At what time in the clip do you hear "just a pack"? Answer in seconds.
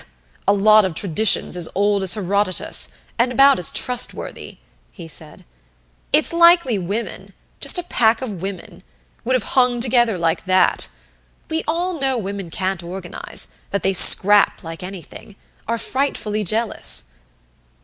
7.59-8.19